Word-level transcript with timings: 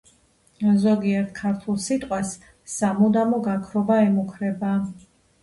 ზოგიერთ 0.85 1.29
ქართულ 1.39 1.77
სიტყვას 1.83 2.33
სამუდამო 2.77 3.41
გაქრობა 3.51 4.01
ემუქრება. 4.09 4.75